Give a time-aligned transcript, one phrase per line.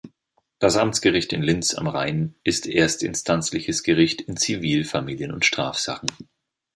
[0.57, 6.09] Das Amtsgericht in Linz am Rhein ist erstinstanzliches Gericht in Zivil-, Familien- und Strafsachen.